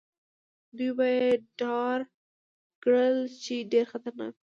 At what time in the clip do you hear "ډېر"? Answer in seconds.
3.71-3.85